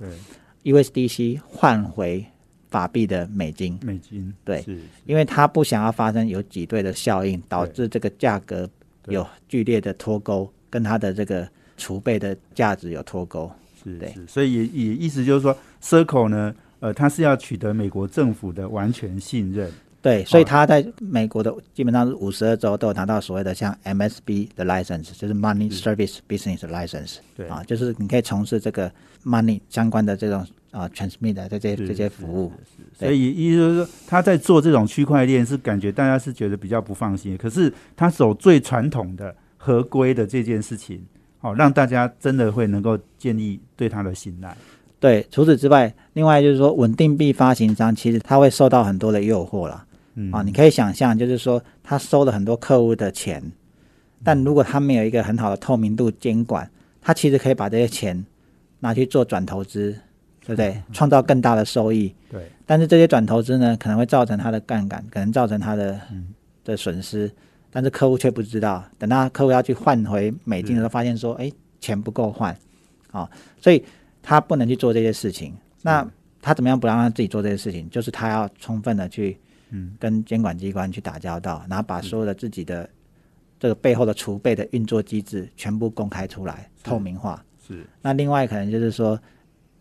[0.63, 2.26] USDC 换回
[2.69, 3.78] 法币的美金。
[3.82, 4.63] 美金对，
[5.06, 8.69] 因为他不想要发生有挤兑的效应，导致这个价格
[9.08, 11.47] 有剧烈的脱钩，跟他的这个
[11.78, 13.52] 储备的价值有脱钩。
[13.84, 19.71] 是，对，所以也也意思就是说，Circle 呢，呃，它是要取得美国政府的完全信任。
[20.01, 28.91] 对，所以他在美国的基本上是五十二州都有拿到所谓的像 MSB 的 license，就是 Money Service Business license，对啊，就是你可以从事这个
[29.23, 32.51] money 相关的这种啊 transmit 的这些这些服务。
[32.97, 40.99] 所以意思就是说，他在做这种区块链是感觉大家是觉得比较不放心，可是他走最传统的合规的这件事情，
[41.37, 44.57] 好、让大家真的会能够建立对他的信赖。
[44.99, 49.85] 对，除此之外，另外就是说稳定币发行商其实他会受到很多的诱惑啦。
[50.15, 53.41] 嗯啊，你可以想象，就是说他收了很多客户的钱，
[54.24, 56.69] 但如果他没有一个很好的透明度监管，
[57.02, 58.26] 他其实可以把这些钱
[58.80, 59.91] 拿去做转投资，
[60.45, 60.82] 对不对？
[60.91, 62.13] 创造更大的收益。
[62.30, 66.28] 对，但是这些转投资呢，可能会造成他的杠杆，可能造成他的、嗯
[66.63, 67.32] 的损失，
[67.71, 68.84] 但是客户却不知道。
[69.00, 72.56] 等到客户要去换回美金的时候，发现说，哎，钱不够换，
[73.12, 73.28] 啊、
[73.60, 73.84] 所以
[74.21, 75.56] 他不能去做这些事情。
[75.82, 76.08] 那
[76.39, 77.89] 他怎么样不让他自己做这些事情？
[77.89, 79.36] 就是他要充分的去
[79.71, 79.95] 嗯。
[79.99, 82.89] 跟监管机关去打交道，然后把所有的自己的
[83.60, 87.43] 这个背后的储备的运作机制全部公开出来，透明化。
[87.67, 87.86] 是。
[88.01, 89.19] 那另外可能就是说，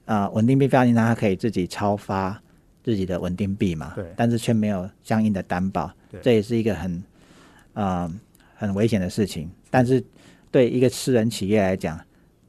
[0.07, 2.41] 呃，稳定币发行商它可以自己超发
[2.83, 4.05] 自己的稳定币嘛，对。
[4.17, 7.03] 但是却没有相应的担保，这也是一个很
[7.75, 8.13] 呃
[8.55, 9.51] 很危险的事情。
[9.71, 10.03] 但是
[10.51, 11.99] 对一个私人企业来讲，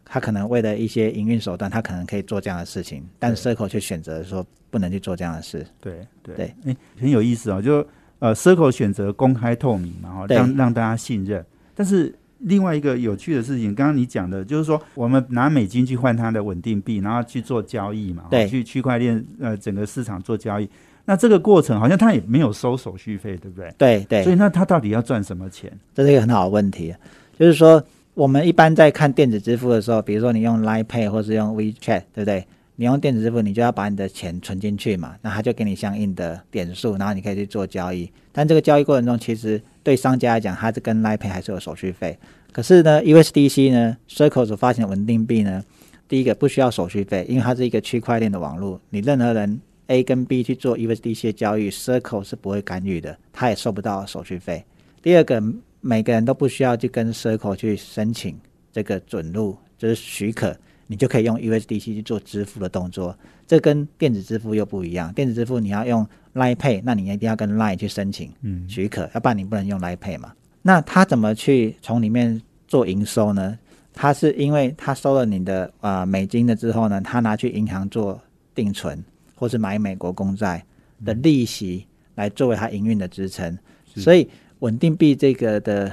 [0.03, 3.53] 他可能为了一些营运手段，他可能可以做这样的事情，但对。
[3.55, 5.63] Circle 却选择说不能去做这样的事。
[5.79, 7.61] 对对对，哎，很有意思哦。
[7.61, 7.85] 就
[8.17, 11.45] 呃，Circle 选择公开透明嘛，哈，对让让大家信任。
[11.75, 20.67] 但是另外一个有趣的事情，刚刚你讲的，就是说我们拿美金去换它的稳定币，然后去做交易嘛，对去区块链呃整个市场做交易。
[21.03, 23.73] 那这个过程好像他也没有收手续费，对不对？
[23.77, 25.71] 对对，所以那他到底要赚什么钱？
[25.95, 26.93] 这是一个很好的问题，
[27.37, 32.45] 就是说，我们一般在看电子支付的时候，比如说你用 Line Pay 或是用 WeChat，对不对？
[32.75, 38.11] 你用电子支付，你就要把你的钱存进去嘛，那他就给你相应的点数，然后你可以去做交易。
[38.31, 42.17] 但这个交易过程中，其实对商家来讲，它是跟 l i p a y 还是有手续费。
[42.51, 45.63] 可是呢，USDC 呢，Circle 所发行的稳定币呢，
[46.07, 54.65] 第一个不需要手续费，因为它是一个区块链的网络，你任何人 A 跟 B 去做 USDC 的交易，Circle 是不会干预的，它也收不到手续费。
[55.01, 55.41] 第二个，
[55.81, 58.37] 每个人都不需要去跟 Circle 去申请
[58.71, 60.55] 这个准入，就是许可，
[60.91, 63.17] 你就可以用 USDC 去做支付的动作。
[63.47, 70.33] 这跟电子支付又不一样，电子支付你要用 Line Pay，那你一定要跟 Line 去申请嗯，许可，要不然你不能用 Line Pay 嘛。
[70.61, 73.57] 那他怎么去从里面做营收呢？
[73.93, 78.21] 他是因为他收了你的呃美金的之后呢，他拿去银行做
[78.53, 79.01] 定存，
[79.33, 80.61] 或是买美国公债
[81.05, 83.57] 的利息来作为他营运的支撑。
[83.85, 85.89] 所以稳定币这个的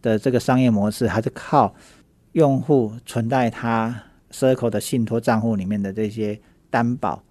[0.00, 1.74] 的这个商业模式，还是靠
[2.32, 4.02] 用户存在他
[4.38, 7.22] Circle 的信托账户里面的这些担保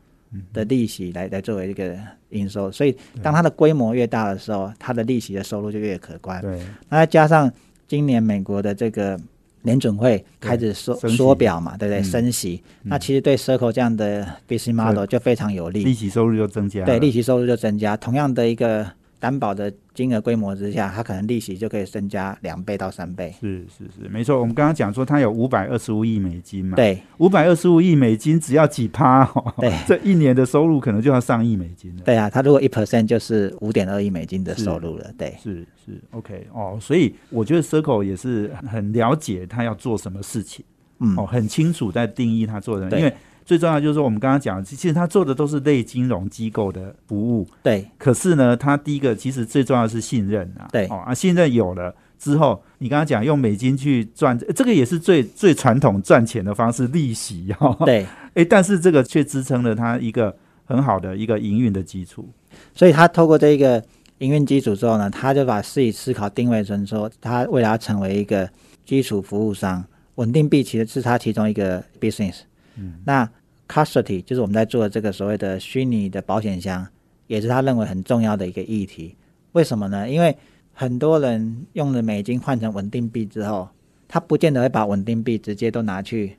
[0.52, 1.96] 的利息来来作为一个
[2.30, 2.72] 营收。
[2.72, 6.42] 所以当它的规模越大的时候，它的利息的收入就越可观。
[6.42, 7.52] 对，那再加上
[7.88, 9.20] 今年美国的这个
[9.62, 12.02] 联准会开始缩缩表嘛，对不对？
[12.02, 15.84] 嗯升息，那其实对 Circle 这样的 business model 就非常有利。
[15.84, 17.96] 利息收入就增加，对，利息收入就增加。
[17.96, 18.86] 同样的一个
[19.20, 23.34] 担保的金额规模之下，它可能利息就可以增加两倍到三倍。
[23.40, 24.40] 是是是，没错。
[24.40, 32.04] 我们刚刚讲说，它有五百二十五亿美金嘛，，对五百二十五亿美金只要几趴哦，对 这一年的收入可能就要上亿美金了。
[32.04, 35.10] 对啊，它如果一 percent 就是五点二亿美金的收入了。
[35.18, 40.66] 对是是，OK 哦，所以我觉得 Circle 也是很了解他要做什么事情，
[41.00, 43.14] 嗯哦，很清楚在定义他做的，对因为
[43.46, 47.86] 最重要就是说我们刚刚讲，其实他做的都是类金融机构的服务，对。
[48.00, 50.88] 可是呢，他第一个其实最重要的是信任啊，对。
[50.88, 62.28] 哦啊，信任有了之后，你刚刚讲用美金去赚，这个也是最最传统赚钱的方式，利息哈， 哦，对，哎，但是这个却支撑了他一个很好的一个营运的基础，
[62.74, 63.84] 所以他透过这一个
[64.18, 68.50] 营运基础之后呢，他就把自己思考定位成说，他为了要成为一个
[68.86, 72.38] 基础服务商，稳定币其实是他其中一个 business。
[72.78, 73.30] 嗯，那
[73.68, 76.88] custody 就是我们在做的这个所谓的虚拟的保险箱，
[77.28, 79.16] 也是他认为很重要的一个议题。
[79.54, 80.10] 为什么呢？
[80.10, 80.36] 因为
[80.74, 83.68] 很多人用了美金换成稳定币之后，
[84.08, 86.36] 他不见得会把稳定币直接都拿去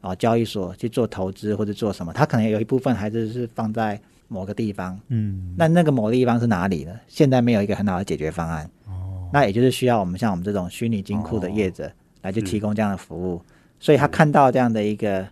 [0.00, 4.98] 哦交易所去做投资或者做什么，他可能有一部分还是是放在某个地方。
[5.08, 6.92] 嗯，那那个某个地方是哪里呢？
[7.08, 8.70] 现在没有一个很好的解决方案。
[8.86, 11.90] 哦，那也就是需要我们像我们这种虚拟金库的业者
[12.22, 13.42] 来去提供这样的服务。
[13.80, 15.26] 所以他看到这样的一个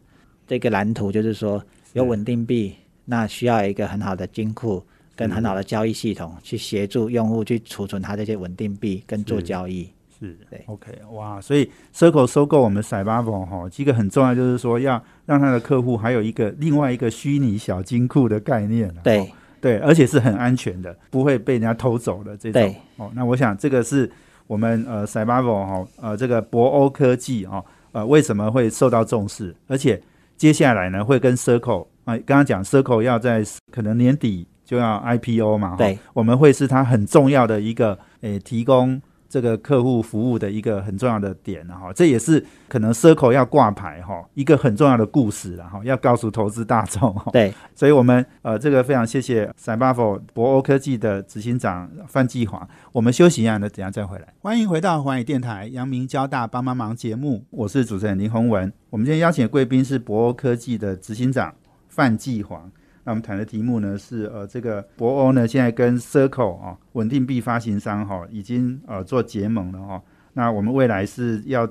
[0.48, 4.82] 这个蓝图，就是说有稳定币，那需要一个很好的金库
[5.14, 9.88] 跟很好的交易系统去协助用户去储存他这些稳定币跟做交易。
[10.18, 10.36] 是。
[10.50, 19.00] 对，OK，哇，所以 Circle 收购我们 c y b a v o 哈，一个很重要就是说要让他的客户还有一个另外一个虚拟小金库的概念啊。
[19.04, 19.20] 对。
[19.20, 19.26] 哦
[19.60, 22.76] 对，而且是很安全的，不会被人家偷走的这种。
[22.96, 24.08] 哦，那我想这个是
[24.46, 30.00] 我们呃 c y b a v o 哈呃这个博欧科技哦呃为什么会受到重视，而且
[30.38, 47.30] 接下来呢会跟 Circle 啊、刚刚讲 Circle 要在可能年底就要 IPO 嘛，对，我们会是它很重要的一个诶、提供这个客户服务的一个很重要的点然后这也是可能 Circle 要挂牌哈一个很重要的故事然后要告诉投资大众哈。
[47.30, 52.66] 对，所以我们呃这个非常谢谢 c y b a f o 博欧科技的执行长范继华。
[52.92, 54.32] 我们休息一下呢，等下再回来。
[54.40, 58.72] 欢迎回到环宇电台阳明交大帮帮忙节目，我是主持人林宏文。
[58.90, 61.54] 我们今天邀请的贵宾是博欧科技的执行长
[61.88, 62.70] 范继华。
[63.08, 70.02] 那我们谈的题目呢是呃，这个博欧呢现在跟 Circle 啊、稳定币发行商哈、已经呃做结盟了哈、
[70.34, 71.66] 那我们未来是要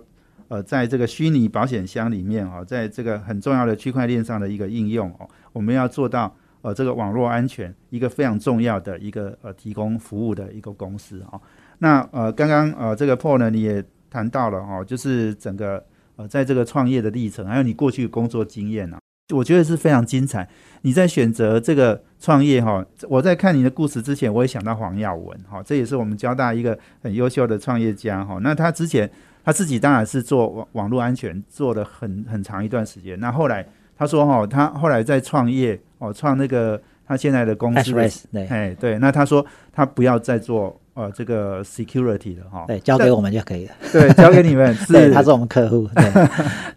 [0.48, 11.40] 呃在这个虚拟保险箱里面哈、在这个很重要的区块链上的一个应用哦，我们要做到呃这个网络安全一个非常重要的一个呃提供服务的一个公司哦。
[11.78, 18.98] 那呃刚刚呃这个 Paul 呢你也谈到了哦，就是整个呃在这个创业的历程，还有你过去工作经验啊，
[19.34, 20.48] 我觉得是非常精彩。
[20.84, 28.38] 你在选择这个创业哈，我在看你的故事之前，我也想到黄耀文哈，这也是我们交大一个很优秀的创业家哈。
[28.42, 29.10] 那他之前
[29.44, 33.66] 他自己当然是做网网络安全做了很很长一段时间，那后来
[33.98, 37.94] 他说哈，他后来在创业哦，创那个他现在的公司
[38.50, 43.74] 哎对，那他说他不要再做呃这个 security 的哈，对，交给我们就可以了。
[43.94, 44.92] 对，交给你们 是。
[44.92, 45.88] 对，他是我们客户。
[45.94, 46.28] 对，对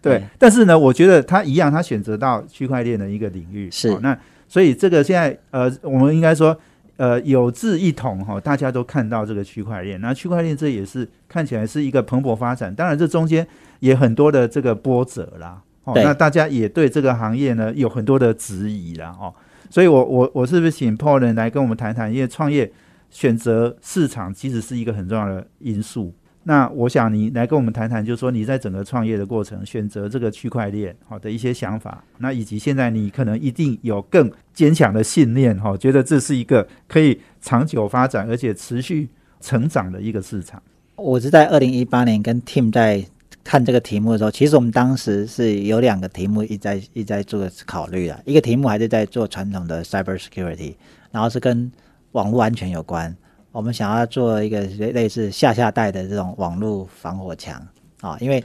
[0.01, 3.89] 对，但是呢，我觉得他一样，他选择到区块链的一个领域，是。
[3.89, 4.15] 哦那
[4.47, 6.55] 所以这个现在呃，我们应该说
[6.97, 13.47] 呃有志一同哈、大家都看到这个区块链，那区块链这也是看起来是一个蓬勃发展，当然这中间
[13.79, 19.33] 也很多的这个波折啦，哦，那大家也对这个行业呢有很多的质疑啦，哦，
[19.69, 22.69] 所以我我我是不是请 Paul 呢来跟我们谈谈，因为创业
[23.11, 26.11] 选择市场其实是一个很重要的因素。
[26.43, 39.07] 那我想你来跟我们谈谈，就是说你在整个创业的过程，选择这个区块链好的一些想法，那以及现在你可能一定有更坚强的信念哈，觉得这是一个可以长久发展而且持续
[39.39, 40.59] 成长的一个市场。
[40.95, 43.05] 我是在二零一八年跟 Tim 在
[43.43, 48.19] 看这个题目的时候，其实我们当时是有两个题目一直在一直在做考虑的。
[48.25, 50.73] 一个题目还是在做传统的 cyber security，
[51.11, 51.71] 然后是跟
[52.11, 53.15] 网络安全有关。
[53.51, 57.61] 我们想要做一个类似下下代的这种网络防火墙
[57.99, 58.41] 啊，因为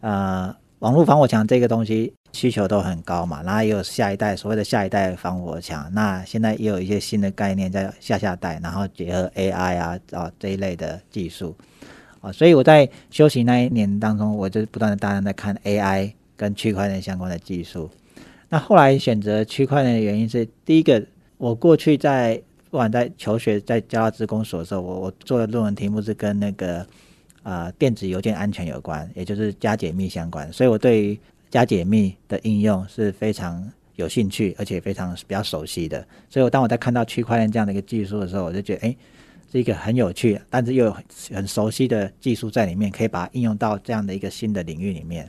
[0.00, 11.56] 呃，网络防火墙这个东西需求都很高嘛，然后也有下一代所谓的下一代防火墙，那现在也有一些新的概念在下下代，然后结合 AI 啊啊这一类的技术
[12.20, 17.90] 啊，所以我在休息那一年当中，我就不断的大量在看 AI 跟区块链相关的技术。
[18.50, 21.02] 那后来选择区块链的原因是，第一个，
[21.38, 26.86] 我过去在不管在求学在交大职工所的时候，我我做的论文题目是跟那个
[27.42, 31.18] 呃电子邮件安全有关，也就是加解密相关，所以我对于
[31.50, 36.06] 加解密的应用是非常有兴趣，而且非常比较熟悉的。
[36.28, 38.96] 所以我当我在看到区块链这样的一个技术的时候，我就觉得，哎，
[39.50, 40.94] 是一个很有趣，但是又
[41.32, 45.26] 很熟悉的技术在里面，可以把它应用到这样的一个新的领域里面。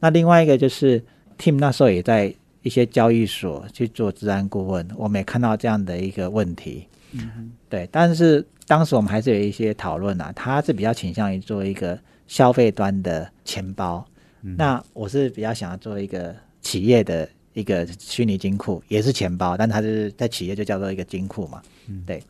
[0.00, 1.02] 那另外一个就是
[1.38, 6.88] Team 那时候也在一些交易所去做治安顾问，我们也看到这样的一个问题。
[7.12, 11.96] 嗯对，但是当时我们还是有一些讨论啊，他是比较倾向于做一个
[12.26, 14.04] 消费端的钱包，
[14.42, 21.62] 嗯那我是比较想要做一个企业的一个虚拟金库，也是钱包，但它是在企业就叫做一个金库嘛。
[21.86, 22.20] 嗯对。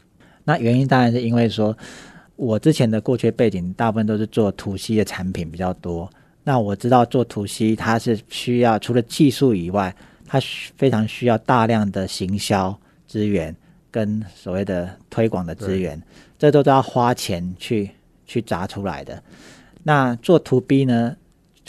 [0.44, 1.74] 那原因当然是因为说，
[2.36, 6.10] 我之前的过去背景大部分都是做图 C 的产品比较多。
[6.42, 9.94] 那我知道做图 C 它是需要除了技术以外，
[10.26, 13.54] 它需非常需要大量的行销资源
[13.90, 16.02] 跟所谓的推广的资源，
[16.38, 17.90] 这都是要花钱去
[18.26, 19.22] 去砸出来的。
[19.82, 21.16] 那做 To B 呢，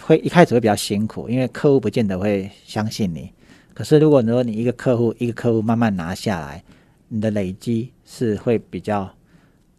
[0.02, 3.32] 会一开始会比较辛苦，因为客户不见得会相信你。
[3.74, 6.64] 可是如果说你一个客户一个客户慢慢拿下来，
[7.10, 9.14] 你的累积是会比较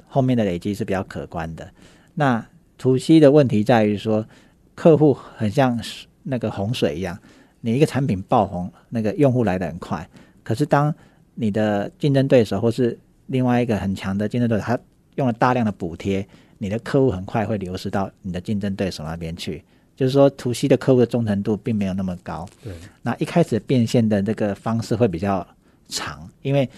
[0.06, 1.68] 后面的累积是比较可观的。
[2.14, 2.46] 那
[2.78, 4.26] To C 的问题在于说，
[4.74, 5.80] 客户很像
[6.24, 7.18] 那个洪水一样，
[7.66, 10.08] 你一个产品爆红，那个用户来的很快。
[10.44, 10.94] 可是当
[11.34, 12.96] 你的竞争对手或是
[13.26, 14.78] 另外一个很强的竞争对手，他
[15.16, 16.24] 用了大量的补贴，
[16.58, 19.64] 你的客户很快会流失到你的竞争对手那边去。
[19.96, 22.48] 就是说，to C 的客户的忠诚度并没有那么高。
[22.62, 25.44] 对，那一开始变现的这个方式会比较
[25.88, 26.68] 长，因为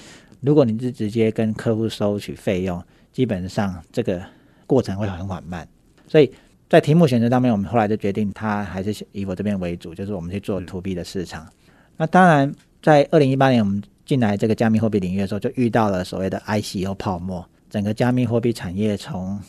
[0.40, 2.82] 如果你是直接跟客户收取费用，
[3.12, 4.22] 基本上这个
[4.66, 5.68] 过程会很缓慢。
[6.06, 6.32] 所以
[6.68, 11.50] 在题目选择上面，我们后来就决定，它还是以我这边为主，就是我们去做 to B 的市场。
[11.96, 12.52] 那当然，
[12.82, 19.40] 在二零一八年我们进来这个加密货币领域的时候，就遇到了所谓的 ICO 泡沫，整个加密货币产业从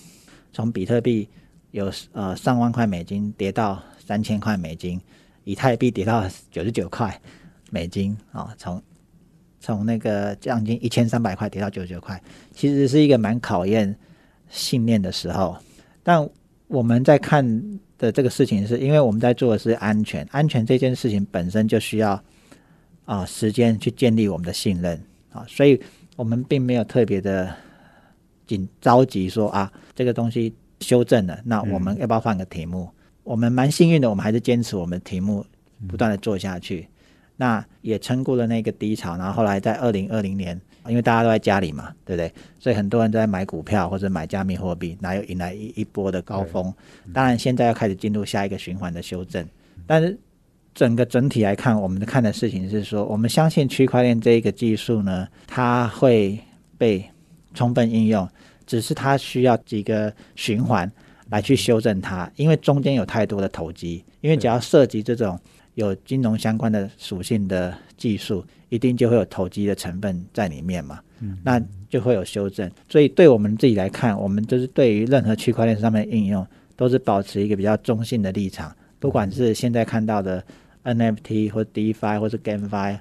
[0.54, 1.28] 从比特币
[1.72, 5.00] 有呃上万块美金跌到三千块美金，
[5.44, 7.20] 以太币跌到九十九块
[7.70, 8.82] 美金啊，从
[9.60, 12.22] 从那个将近一千三百块跌到九十九块，
[12.54, 13.94] 其实是一个蛮考验
[14.50, 15.58] 信念的时候。
[16.02, 16.28] 但
[16.70, 22.24] 我们在看的这个事情，是因为我们在做的是安全，安全这件事情本身就需要
[23.06, 25.02] 啊时间去建立我们的信任
[25.34, 25.82] 啊，所以
[26.16, 27.52] 我们并没有特别的
[28.46, 32.88] 紧着急说啊这个东西修正了，那我们要不要换个题目？
[33.24, 35.44] 我们蛮幸运的，我们还是坚持我们的题目，
[35.88, 36.88] 不断的做下去。
[37.36, 40.60] 那也撑过了那个低潮，然后后来在二零二零年，
[40.90, 42.34] 因为大家都在家里嘛，对不对？
[42.60, 46.74] 所以很多人都在买股票或者买加密货币，哪有迎来一一波的高峰？
[47.14, 49.46] 当然，现在要开始进入下一个循环的修正。
[49.86, 50.18] 但是
[50.74, 56.38] 整个整体来看，我们看的事情是说，我们相信区块链这一个技术呢，它会
[56.78, 57.04] 被
[57.54, 58.28] 充分应用，
[58.66, 60.92] 只是它需要几个循环
[61.30, 65.40] 来去修正它，因为中间有太多的投机，因为只要涉及这种。
[65.76, 71.00] 有金融相关的属性的技术，一定就会有投机的成分在里面嘛？
[71.20, 72.72] 嗯，那就会有修正。
[72.88, 76.48] 所以对我们自己来看，我们就是对于任何区块链上面的应用，
[76.78, 78.74] 都是保持一个比较中性的立场。
[79.00, 80.44] 不管是现在看到的
[80.86, 82.98] NFT 或 DeFi 或是 GameFi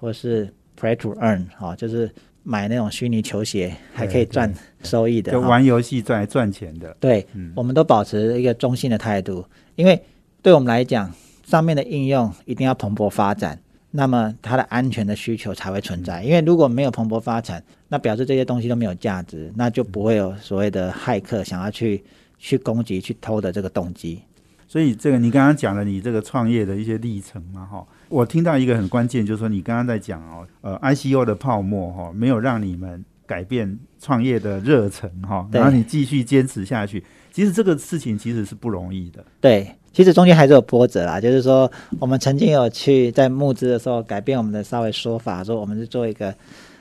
[0.00, 2.10] 或是 Play to Earn 啊，就是
[2.42, 6.96] 买那种虚拟球鞋还可以赚收益的，就玩游戏赚赚钱的。
[6.98, 9.44] 对，我们都保持一个中性的态度，
[9.76, 10.02] 因为
[10.42, 11.12] 对我们来讲。
[11.48, 13.58] 上面的应用一定要蓬勃发展，
[13.90, 16.22] 那么它的安全的需求才会存在。
[16.22, 22.04] 因为如果没有蓬勃发展，那表示这些东西都没有价值，那就不会有所谓的骇客想要去
[22.38, 24.20] 去攻击、去偷的这个动机。
[24.66, 37.02] 所以，这个你刚刚讲了你这个创业的一些历程嘛，哈，我听到一个很关键，就是说你刚刚在讲哦，呃，ICO 的泡沫哈，没有让你们改变创业的热忱哈，然后你继续坚持下去。
[37.32, 39.24] 其实这个事情其实是不容易的。
[39.40, 39.74] 对。
[39.98, 41.68] 其实中间还是有波折啦，就是说，
[41.98, 46.32] 我们曾经有去在募资的时候改变我们的稍微说法，说我们是做一个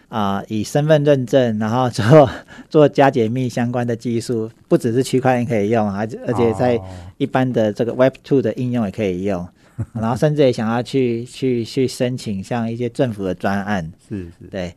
[0.07, 2.29] 啊，以身份认证，然后做
[2.69, 6.79] 做加解密相关的技术，不只是区块链可以用，而而且在
[7.17, 9.47] 一般的这个 Web Two 的应用也可以用，
[9.99, 14.75] 然后甚至也想要去去去申请像一些政府的专案，是是，对，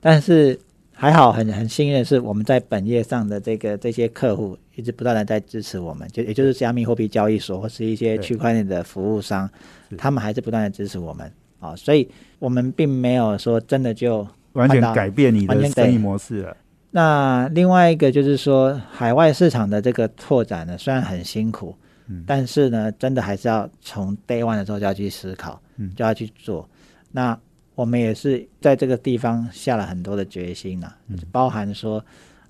[0.00, 0.56] 但是。
[1.02, 9.50] 还好，很很幸运的是，我们在本业上的这个这些客户一直不断的在支持我们，就也就是加密货币交易所或是一些区块链的服务商，
[9.98, 11.28] 他们还是不断的支持我们
[11.58, 16.56] 啊，所以我们并没有说真的就完全改变你的生意模式了。
[16.92, 21.74] 那另外一个就是说，海外市场的这个拓展呢，虽然很辛苦，
[22.06, 26.68] 嗯，但是呢，真的还是要从 day one 的时候就要去思考，嗯，就要去做。
[27.10, 27.36] 那
[27.74, 30.92] 我们也是在这个地方下了很多的决心呐，
[31.30, 32.04] 包含说，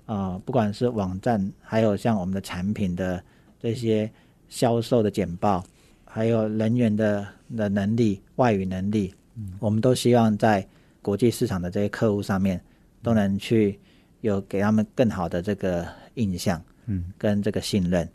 [0.05, 3.23] 呃，不管是网站，还有像我们的产品的
[3.57, 4.11] 这些
[4.49, 5.63] 销售的简报，
[6.03, 9.13] 还有人员的的能力、外语能力，
[9.59, 10.67] 我们都希望在
[11.01, 12.61] 国际市场的这些客户上面
[13.01, 13.79] 都能去
[14.19, 18.07] 有给他们更好的这个印象，嗯，跟这个信任，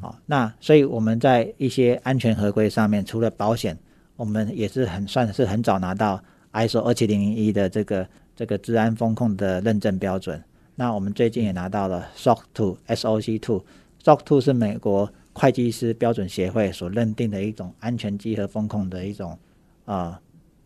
[0.00, 3.76] 好，那所以我们在一些安全合规上面，除了保险，
[4.14, 6.22] 我们也是很算是很早拿到。
[6.52, 10.42] ISO 二七零零一的这个这个治安风控的认证标准，
[10.74, 13.64] 那我们最近也拿到了 SOC two SOC two
[14.04, 19.38] SOC two 是美国会计师标准协会所认定的一种安全集合风控的一种
[19.84, 20.20] 啊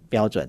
[0.08, 0.48] 标准。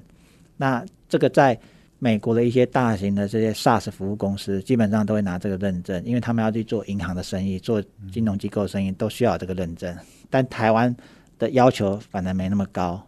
[0.57, 1.57] 那这个在
[1.99, 9.95] 美国的一些大型的这些 SaaS 服务公司，基本上都会拿这个认证，因为他们要去做银行的生意、做金融机构生意，都需要这个认证。
[10.29, 10.95] 但台湾
[11.39, 13.06] 的要求反而没那么高。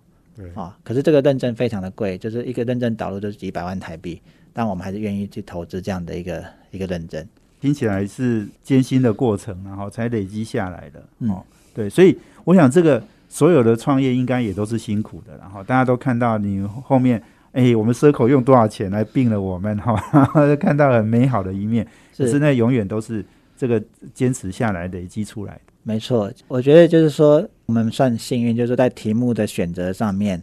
[0.55, 4.21] 啊，可是这个认证非常的贵，就是一个认证导入就是几百万台币，
[4.53, 7.25] 但我们还是愿意去投资这样的一个一个认证。
[7.61, 11.03] 听起来是艰辛的过程，然后才累积下来的。
[11.27, 17.21] 哦，对，所以我想这个所有的创业应该也都是辛苦的，然后大家都看到你后面，
[17.51, 19.95] 哎，我们 Circle 用多少钱来并了我们，哈，
[20.55, 21.85] 看到很美好的一面，
[22.17, 23.25] 可是那永远都是
[23.57, 23.83] 这个
[24.13, 25.61] 坚持下来累积出来的。
[25.83, 30.41] 没错，我觉得就是说，我们算幸运，就是在题目的选择上面，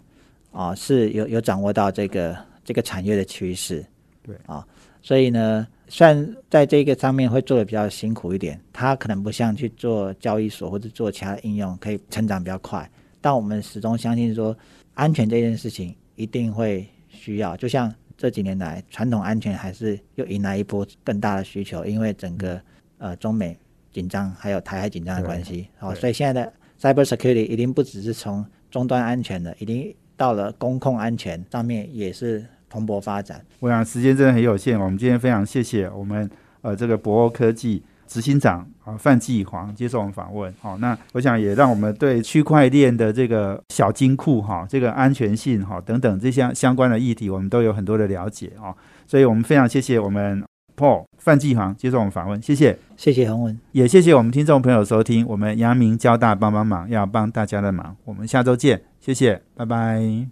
[0.53, 3.85] 啊，是有有掌握到这个这个产业的趋势，
[4.23, 4.65] 对啊，
[5.03, 12.89] 所以呢，虽然在这个上面会做的比较辛苦一点，它可能不像去做交易所或者做其他应用可以成长比较快，
[13.21, 14.57] 但我们始终相信说，
[14.95, 22.61] 安全这件事情一定会需要，就像这几年来，传统安全还是又迎来一波更大的需求，因为整个
[22.99, 23.59] 呃中美。
[23.93, 25.67] 紧张，还有台海紧张的关系。
[25.81, 26.53] 哦，所以现在的
[26.87, 33.45] cyber security 已经不只是从终端安全了，已经到了公控安全上面也是蓬勃发展。
[33.59, 36.31] 我想时间真的很有限，我们今天非常谢谢我们
[36.63, 40.53] 呃这个博欧科技执行长啊范继煌接受我们访问。
[40.61, 48.73] 好、那我想也让我们对区块链的这个小金库哈、这个安全性哈、等等这些相关的议题，我们都有很多的了解啊、
[49.09, 50.45] 所以我们非常谢谢我们
[50.77, 52.79] Paul 范继航接受我们访问，谢谢。
[52.97, 53.59] 谢谢洪文。
[53.73, 60.25] 也谢谢我们听众朋友收听，我们阳明交大帮帮忙，要帮大家的忙，我们下周见，谢谢，拜拜。